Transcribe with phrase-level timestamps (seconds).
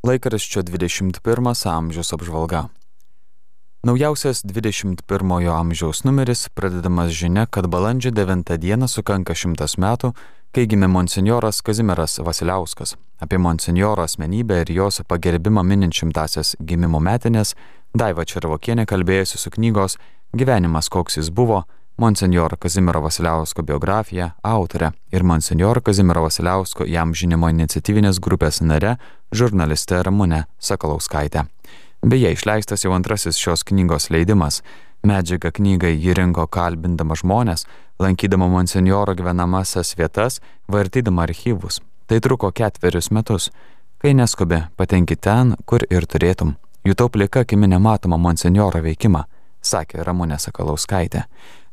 [0.00, 2.60] Laikraščio 21 amžiaus apžvalga.
[3.84, 10.14] Naujausias 21 amžiaus numeris pradedamas žinia, kad balandžio 9 dieną sukanka šimtas metų,
[10.56, 12.96] kai gimė monsinjoras Kazimieras Vasiliauskas.
[13.20, 17.52] Apie monsinjoro asmenybę ir jos pagerbimą minint šimtasias gimimo metinės
[17.92, 19.98] Daiva Červokienė kalbėjusi su knygos
[20.32, 21.66] Gyvenimas koks jis buvo
[22.00, 28.94] Monsenjoro Kazimiero Vasiliausko biografija, autorė ir Monsenjoro Kazimiero Vasiliausko jam žinimo iniciatyvinės grupės nare,
[29.36, 31.42] žurnaliste Ramūne Sakalauskaitė.
[32.00, 34.62] Beje, išleistas jau antrasis šios knygos leidimas.
[35.04, 37.66] Medžiagą knygai ji rinko kalbindama žmonės,
[38.00, 40.40] lankydama Monsenjoro gyvenamasias vietas,
[40.72, 41.82] vartydama archyvus.
[42.08, 43.50] Tai truko ketverius metus.
[44.00, 46.56] Kai neskubi, patenki ten, kur ir turėtum.
[46.88, 49.26] Jutau plika akimi nematomą Monsenjoro veikimą
[49.62, 51.24] sakė Ramūnė Sakalauskaitė.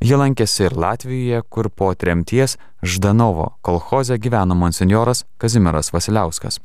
[0.03, 6.59] Ji lankėsi ir Latvijoje, kur po tremties Ždanovo kolhoze gyveno monsinjoras Kazimieras Vasiliauskas.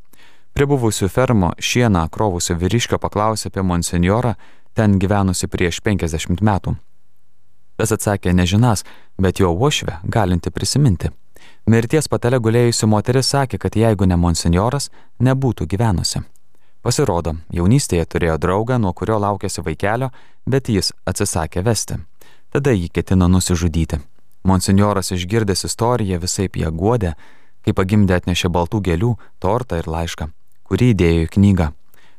[0.52, 4.34] Prie buvusių fermo šieną krovusio vyriškio paklausė apie monsinjorą,
[4.76, 6.76] ten gyvenusi prieš 50 metų.
[7.80, 8.84] Tas atsakė nežinas,
[9.16, 11.08] bet jo uošvę galinti prisiminti.
[11.66, 14.90] Mirties patale gulėjusi moteris sakė, kad jeigu ne monsinjoras,
[15.22, 16.20] nebūtų gyvenusi.
[16.82, 20.08] Pasirodo, jaunystėje turėjo draugą, nuo kurio laukėsi vaikelio,
[20.50, 22.00] bet jis atsisakė vesti.
[22.50, 24.00] Tada jį ketino nusižudyti.
[24.42, 27.14] Monsignoras išgirdęs istoriją visai ją guodė,
[27.62, 30.26] kai pagimdė atnešė baltų gėlių, tortą ir laišką,
[30.66, 31.68] kurį įdėjo į knygą.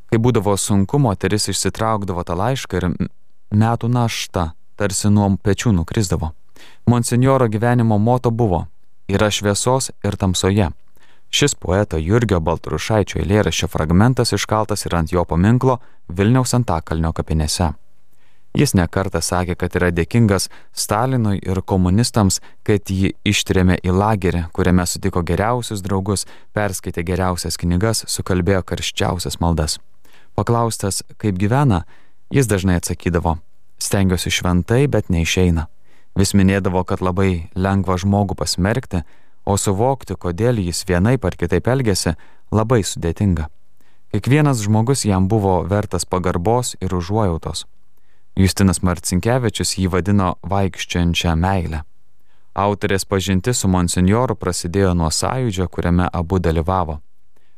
[0.08, 2.88] Kai būdavo sunku, moteris išsitraukdavo tą laišką ir
[3.52, 6.31] metų našta tarsi nuo pečių nukrisdavo.
[6.88, 8.67] Monsignoro gyvenimo moto buvo-
[9.14, 10.72] yra šviesos ir tamsoje
[11.34, 17.72] Šis poeto Jurgio Baltrušaičio eilėraščio fragmentas iškaltas ir ant jo paminklo Vilniaus Antakalnio kapinėse.
[18.53, 20.45] Jis nekartą sakė, kad yra dėkingas
[20.78, 28.03] Stalinui ir komunistams, kad jį ištrėmė į lagerį, kuriame sutiko geriausius draugus, perskaitė geriausias knygas,
[28.14, 29.80] sukalbėjo karščiausias maldas.
[30.38, 31.81] Paklaustas, kaip gyvena,
[32.30, 33.40] jis dažnai atsakydavo,
[33.81, 35.66] stengiuosi šventai, bet neišeina.
[36.13, 39.02] Vis minėdavo, kad labai lengva žmogų pasmerkti,
[39.46, 42.16] o suvokti, kodėl jis vienaip ar kitaip elgėsi,
[42.52, 43.50] labai sudėtinga.
[44.14, 47.66] Kiekvienas žmogus jam buvo vertas pagarbos ir užuojautos.
[48.38, 51.84] Justinas Marcinkievičius jį vadino vaikščiančią meilę.
[52.54, 57.00] Autorės pažinti su monsinjoru prasidėjo nuo sąjūdžio, kuriame abu dalyvavo.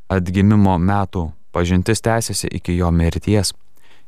[0.07, 3.51] Atgimimo metų pažintis tęsiasi iki jo mirties.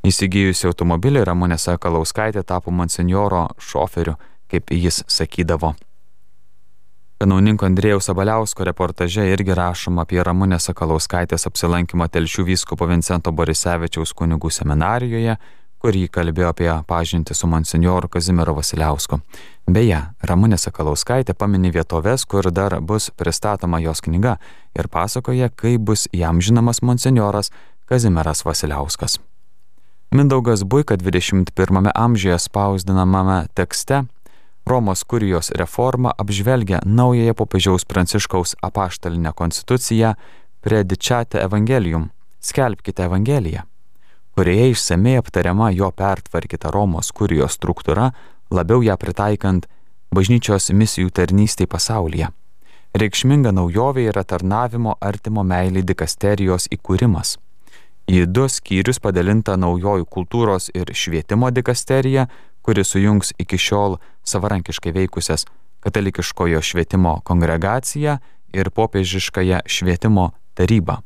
[0.08, 4.16] Įsigijusi automobilį Ramonė Sakalauskaitė tapo monsinjoro šoferiu,
[4.48, 5.74] kaip jis sakydavo.
[7.18, 14.52] Kanauninko Andrėjaus Sabaliausko reportaže irgi rašoma apie Ramūnės Sakalauskaitės apsilankymą Telšių vyskupo Vincento Borisevičiaus kunigų
[14.54, 15.34] seminarijoje,
[15.82, 19.18] kur jį kalbėjo apie pažinti su monsinjoru Kazimiero Vasiliausku.
[19.66, 24.36] Beje, Ramūnė Sakalauskaitė paminė vietovės, kur dar bus pristatoma jos knyga
[24.78, 27.50] ir pasakoja, kaip bus jam žinomas monsinjoras
[27.90, 29.18] Kazimieras Vasiliauskas.
[30.14, 34.06] Mindaugas Buika 21 amžiuje spausdinamame tekste
[34.68, 40.14] Romos kurijos reforma apžvelgia naująją popiežiaus Pranciškaus apaštalinę konstituciją
[40.62, 42.10] Predičiate Evangelium-
[42.48, 43.62] Skelbkite Evangeliją,
[44.36, 48.12] kurioje išsamei aptariama jo pertvarkyta Romos kurijos struktūra,
[48.52, 49.68] labiau ją pritaikant
[50.12, 52.28] bažnyčios misijų tarnystėj pasaulyje.
[52.94, 57.38] Reikšminga naujovė yra tarnavimo artimo meilį dikasterijos įkūrimas.
[58.08, 62.28] Į du skyrius padalinta naujoji kultūros ir švietimo dikasterija,
[62.68, 63.96] kuri sujungs iki šiol
[64.28, 65.46] savarankiškai veikusias
[65.80, 68.18] katalikiškojo švietimo kongregaciją
[68.54, 70.98] ir popiežiškąją švietimo tarybą.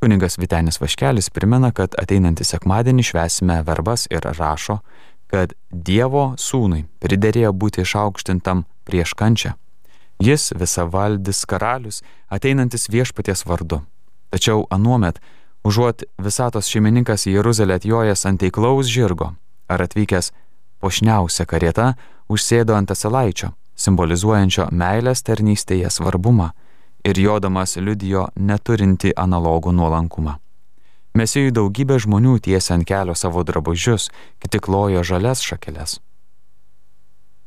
[0.00, 4.82] Kuningas Vitenis Vaškelis primena, kad ateinantį sekmadienį švesime verbas ir rašo,
[5.32, 9.56] kad Dievo sūnui priderėjo būti išaukštintam prieš kančią.
[10.20, 13.80] Jis visavaldis karalius, ateinantis viešpaties vardu.
[14.28, 15.24] Tačiau anuomet,
[15.64, 19.32] užuot visatos šeimininkas į Jeruzalę atjojęs ant eiklaus žirgo
[19.70, 20.32] ar atvykęs
[20.80, 21.94] Pošniausia karieta
[22.32, 26.50] užsėdo ant asilaičio, simbolizuojančio meilės tarnystėje svarbumą
[27.04, 30.36] ir jodamas liudijo neturinti analogų nuolankumą.
[31.16, 35.98] Mesijui daugybė žmonių tiesia ant kelio savo drabužius, kiti klojo žalias šakeles.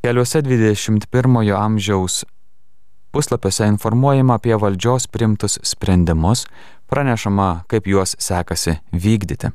[0.04, 2.24] Keliuose 21 amžiaus
[3.14, 6.48] puslapiuose informuojama apie valdžios primtus sprendimus,
[6.94, 9.50] pranešama, kaip juos sekasi vykdyti.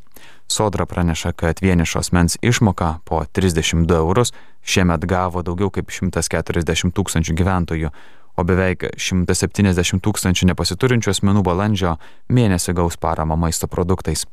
[0.51, 4.33] Sodra praneša, kad vienišos mens išmoka po 32 eurus
[4.63, 7.93] šiemet gavo daugiau kaip 140 tūkstančių gyventojų,
[8.35, 11.95] o beveik 170 tūkstančių nepasiturinčių asmenų balandžio
[12.27, 14.27] mėnesį gaus paramą maisto produktais.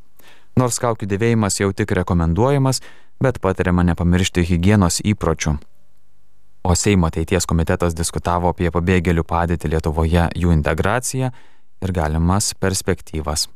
[0.58, 2.82] Nors kaukių dėvėjimas jau tik rekomenduojamas,
[3.22, 5.60] bet patariama nepamiršti hygienos įpročių.
[6.66, 11.30] O Seimo ateities komitetas diskutavo apie pabėgėlių padėtį Lietuvoje, jų integraciją
[11.86, 13.48] ir galimas perspektyvas.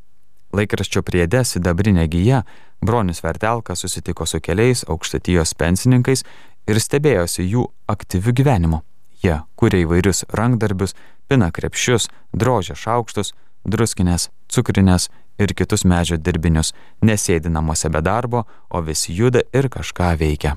[0.56, 2.44] Laikraščio priede Sidabrinė gyja
[2.86, 6.24] Bronis Vertelka susitiko su keliais aukštatijos pensininkais
[6.70, 8.82] ir stebėjosi jų aktyviu gyvenimu.
[9.24, 10.96] Jie kuria įvairius rankdarbius,
[11.28, 13.34] pina krepšius, drožia šaukštus,
[13.68, 15.10] druskinės, cukrinės
[15.40, 16.74] ir kitus medžio dirbinius,
[17.04, 20.56] nesėdi namuose be darbo, o visi juda ir kažką veikia.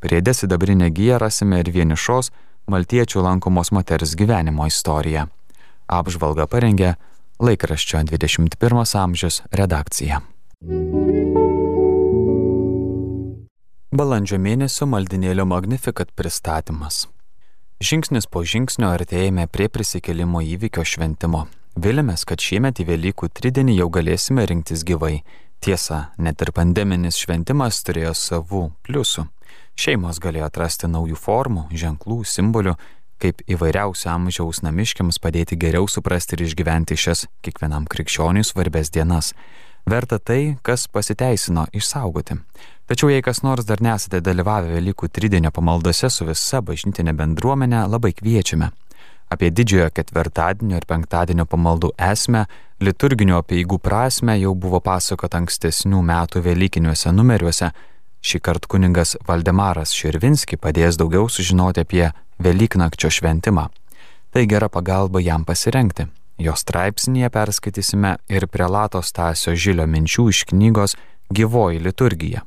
[0.00, 2.30] Priede sidabrinė gyja rasime ir vienišos
[2.70, 5.26] maltiečių lankomos moters gyvenimo istoriją.
[5.88, 6.94] Apžvalga parengė
[7.38, 10.20] laikraščio 21 amžius redakcija.
[13.94, 17.04] Balandžio mėnesio maldinėlio Magnificat pristatymas.
[17.84, 21.44] Žingsnis po žingsnio artėjame prie prisikėlimo įvykio šventimo.
[21.74, 25.24] Vilėmės, kad šiemet į Velykų tridienį jau galėsime rinktis gyvai.
[25.62, 29.26] Tiesa, net ir pandeminis šventimas turėjo savų pliusų.
[29.74, 32.76] Šeimos galėjo atrasti naujų formų, ženklų, simbolių,
[33.24, 39.32] kaip įvairiausio amžiaus namiškiams padėti geriau suprasti ir išgyventi šias kiekvienam krikščioniui svarbės dienas.
[39.88, 42.38] Verta tai, kas pasiteisino išsaugoti.
[42.88, 48.12] Tačiau jei kas nors dar nesate dalyvavę Velykų tridienio pamaldose su visa bažnytinė bendruomenė, labai
[48.16, 48.70] kviečiame.
[49.32, 52.44] Apie didžiojo ketvirtadienio ir penktadienio pamaldų esmę,
[52.84, 57.72] liturginio apieigų prasme jau buvo pasakota ankstesnių metų Velykiniuose numeriuose.
[58.24, 62.06] Šį kartą kuningas Valdemaras Širvinski padės daugiau sužinoti apie
[62.38, 63.68] Velyknakčio šventimą.
[64.30, 66.08] Tai gera pagalba jam pasirenkti.
[66.38, 70.96] Jo straipsnėje perskaitysime ir prelato Stasio Žilio minčių iš knygos
[71.30, 72.42] Gyvoji liturgija.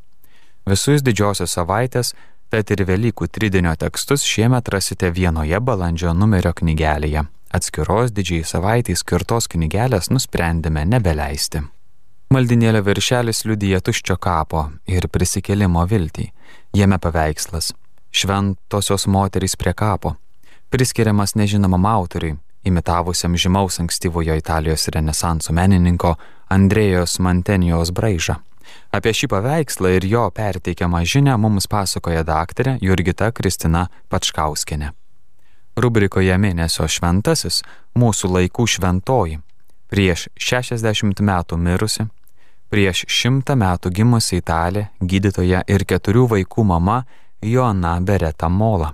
[0.68, 2.12] Visus didžiosios savaitės,
[2.52, 7.24] tad ir Velykų tridienio tekstus šiemet rasite vienoje balandžio numerio knygelėje.
[7.56, 11.64] Atskiros didžiai savaitai skirtos knygelės nusprendėme nebeleisti.
[12.36, 16.26] Maldinėlio viršelis liudyja tuščio kapo ir prisikėlimo viltį.
[16.76, 17.72] Jame paveikslas-
[18.18, 20.16] šventosios moterys prie kapo,
[20.70, 26.16] priskiriamas nežinomam autoriui, imitavusiam žymaus ankstyvojo Italijos renesanso menininko
[26.50, 28.38] Andrėjos Mantenijos braižą.
[28.92, 34.92] Apie šį paveikslą ir jo perteikiamą žinę mums pasakoja daktarė Jurgita Kristina Pačkauskinė.
[35.78, 37.62] Rubrikoje mėnesio šventasis
[37.96, 39.40] mūsų laikų šventoji,
[39.92, 42.08] prieš 60 metų mirusi,
[42.72, 47.04] prieš 100 metų gimusi italė, gydytoja ir keturių vaikų mama
[47.42, 48.94] Joana Bereta Mola.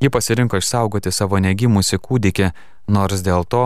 [0.00, 2.50] Ji pasirinko išsaugoti savo negimusi kūdikį
[2.88, 3.64] nors dėl to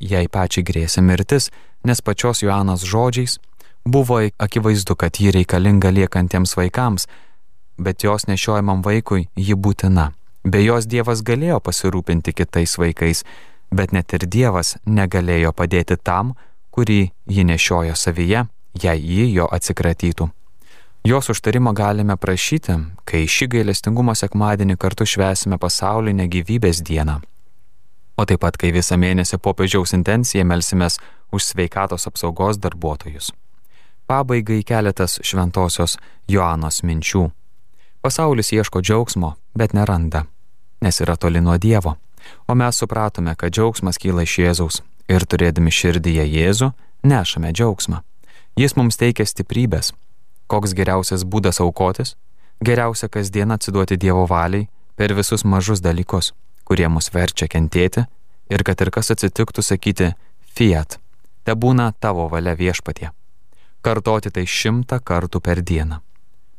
[0.00, 1.50] jai pačiai grėsė mirtis,
[1.84, 3.38] nes pačios Joanos žodžiais
[3.84, 7.06] buvo akivaizdu, kad ji reikalinga liekantiems vaikams,
[7.78, 10.12] bet jos nešiojamam vaikui ji būtina.
[10.44, 13.24] Be jos Dievas galėjo pasirūpinti kitais vaikais,
[13.70, 16.34] bet net ir Dievas negalėjo padėti tam,
[16.70, 18.46] kurį ji nešiojo savyje,
[18.82, 20.30] jei ji jo atsikratytų.
[21.06, 22.74] Jos užtarimo galime prašyti,
[23.06, 27.20] kai šį gailestingumo sekmadienį kartu švesime pasaulinę gyvybės dieną
[28.16, 30.98] o taip pat kai visą mėnesį popiežiaus intenciją melsimės
[31.32, 33.32] už sveikatos apsaugos darbuotojus.
[34.06, 35.96] Pabaigai keletas šventosios
[36.30, 37.26] Joanos minčių.
[38.00, 40.24] Pasaulis ieško džiaugsmo, bet neranda,
[40.80, 41.96] nes yra toli nuo Dievo.
[42.48, 46.72] O mes supratome, kad džiaugsmas kyla iš Jėzaus ir turėdami širdyje Jėzų,
[47.06, 48.02] nešame džiaugsmą.
[48.56, 49.92] Jis mums teikia stiprybės.
[50.46, 52.16] Koks geriausias būdas aukotis?
[52.64, 56.32] Geriausia kasdien atsiduoti Dievo valiai per visus mažus dalykus
[56.66, 58.04] kurie mus verčia kentėti
[58.50, 60.10] ir kad ir kas atsitiktų sakyti
[60.58, 60.98] fiat,
[61.46, 63.12] te būna tavo valia viešpatie.
[63.86, 66.00] Kartoti tai šimtą kartų per dieną.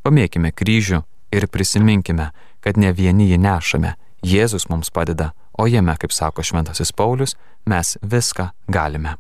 [0.07, 1.01] Pamėkime kryžių
[1.35, 2.31] ir prisiminkime,
[2.63, 7.35] kad ne vieni jį nešame, Jėzus mums padeda, o jame, kaip sako Šventasis Paulius,
[7.69, 9.13] mes viską galime.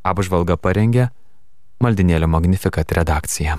[0.00, 1.10] Apžvalga parengė
[1.78, 3.52] Maldinėlio Magnificat redakcija.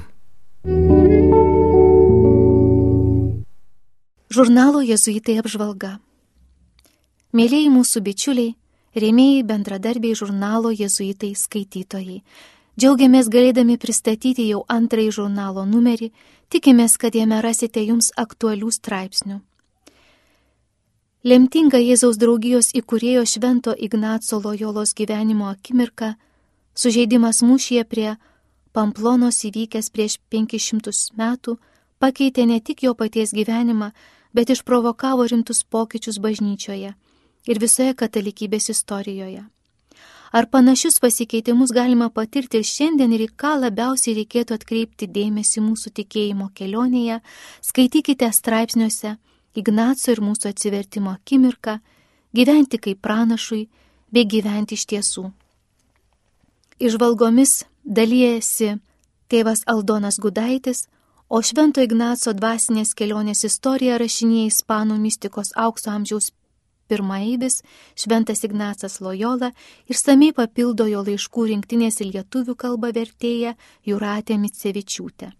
[4.35, 5.93] Žurnalo Jėzuitai apžvalga.
[7.31, 8.57] Mėlyjei mūsų bičiuliai,
[8.99, 12.19] rėmėjai bendradarbiai žurnalo Jėzuitai skaitytojai.
[12.75, 16.11] Džiaugiamės galėdami pristatyti jau antrąjį žurnalo numerį,
[16.51, 19.39] tikimės, kad jame rasite jums aktualių straipsnių.
[21.23, 26.17] Lemtinga Jėzaus draugijos įkūrėjo Švento Ignaco Lojolos gyvenimo akimirka,
[26.75, 28.15] sužeidimas mūšyje prie
[28.73, 31.57] Pamplonos įvykęs prieš 500 metų,
[31.99, 33.91] pakeitė ne tik jo paties gyvenimą,
[34.33, 36.93] bet išprovokavo rimtus pokyčius bažnyčioje
[37.49, 39.45] ir visoje katalikybės istorijoje.
[40.31, 45.93] Ar panašius pasikeitimus galima patirti ir šiandien ir į ką labiausiai reikėtų atkreipti dėmesį mūsų
[45.97, 47.17] tikėjimo kelionėje,
[47.65, 49.15] skaitykite straipsniuose
[49.57, 51.79] Ignaco ir mūsų atsivertimo akimirką,
[52.37, 53.63] gyventi kaip pranašui
[54.13, 55.25] bei gyventi iš tiesų.
[56.79, 58.77] Išvalgomis dalyjasi
[59.27, 60.85] tėvas Aldonas Gudaitis,
[61.27, 66.31] o Švento Ignaco dvasinės kelionės istoriją rašinėja ispanų mystikos aukso amžiaus
[66.87, 67.59] pirmaeibis
[67.99, 69.51] Šventas Ignacas Lojola
[69.91, 75.33] ir samei papildo jo laiškų rinktinės į lietuvių kalbą vertėja Juratė Mitsevičiūtė.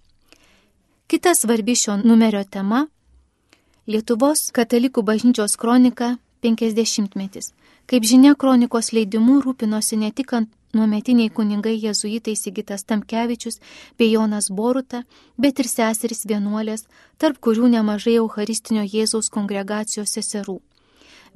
[1.08, 2.88] Kita svarbi šio numerio tema-
[3.92, 7.52] Lietuvos katalikų bažnyčios kronika 50-metis.
[7.90, 13.60] Kaip žinia, kronikos leidimu rūpinosi ne tik ant nuometiniai kuningai jėzuitai Sigitas Tamkevičius
[13.98, 15.04] bei Jonas Boruta,
[15.38, 16.86] bet ir seserys vienuolės,
[17.18, 20.60] tarp kurių nemažai Eucharistinio Jėzaus kongregacijos seserų.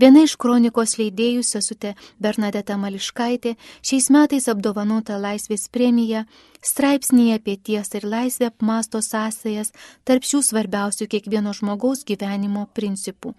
[0.02, 1.92] Viena iš kronikos leidėjų sesutė
[2.22, 3.54] Bernadeta Mališkaitė
[3.86, 6.24] šiais metais apdovanota Laisvės premija
[6.66, 9.70] straipsnėje apie tiesą ir laisvę apmasto sąsajas
[10.08, 13.36] tarp šių svarbiausių kiekvieno žmogaus gyvenimo principų.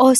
[0.00, 0.12] O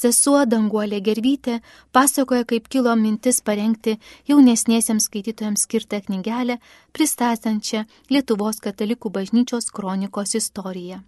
[0.00, 1.58] Sesuo Danguolė Gervytė
[1.92, 3.98] pasakoja, kaip kilo mintis parengti
[4.30, 6.56] jaunesniesiems skaitytojams skirtą knygelę,
[6.96, 11.02] pristatančią Lietuvos katalikų bažnyčios kronikos istoriją.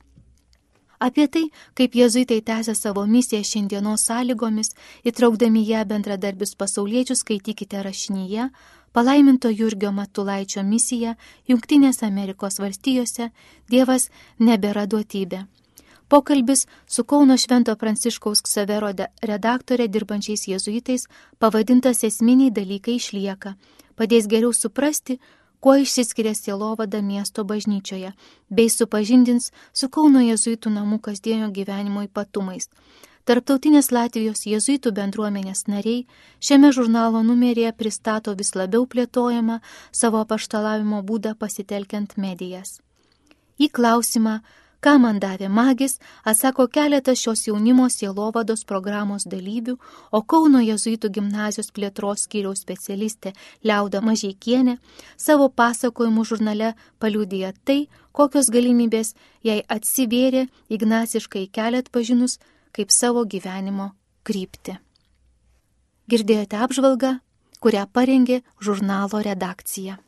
[1.01, 4.75] Apie tai, kaip jezuitai tęsia savo misiją šiandienos sąlygomis,
[5.09, 8.51] įtraukdami ją bendradarbius pasauliečius, skaitykite rašinyje,
[8.93, 11.17] palaiminto Jurgio Matulaičio misiją
[11.49, 13.33] Junktinės Amerikos valstijose
[13.73, 15.47] Dievas nebėra duotybė.
[16.13, 18.91] Pokalbis su Kauno Švento Pranciškaus Ksavero
[19.25, 21.07] redaktorė dirbančiais jėzuitais
[21.41, 23.55] pavadintas esminiai dalykai išlieka,
[23.97, 25.17] padės geriau suprasti,
[25.61, 28.13] kuo išsiskiria sielovada miesto bažnyčioje,
[28.51, 32.69] bei supažindins su Kauno jėzuitų namų kasdienio gyvenimo ypatumais.
[33.25, 36.05] Tarptautinės Latvijos jėzuitų bendruomenės nariai
[36.45, 42.83] šiame žurnalo numeryje pristato vis labiau plėtojamą savo paštalavimo būdą pasitelkiant medijas.
[43.57, 44.43] Į klausimą,
[44.83, 49.77] Ką man davė magis, atsako keletas šios jaunimo sielovados programos dalyvių,
[50.11, 53.31] o Kauno jezuitų gimnazijos plėtros skyriaus specialistė
[53.63, 54.81] Liauda Mažiekienė
[55.15, 59.15] savo pasakojimų žurnale paliūdija tai, kokios galimybės
[59.47, 62.41] jai atsivėrė ignaciškai keliat pažinus
[62.75, 63.93] kaip savo gyvenimo
[64.27, 64.81] krypti.
[66.11, 67.21] Girdėjote apžvalgą,
[67.63, 70.01] kurią parengė žurnalo redakcija.